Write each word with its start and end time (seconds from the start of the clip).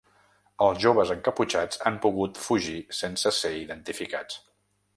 Els 0.67 0.79
joves 0.85 1.11
encaputxats 1.15 1.81
han 1.91 1.99
pogut 2.07 2.41
fugir 2.45 2.79
sense 3.01 3.35
ser 3.43 3.53
identificats. 3.63 4.41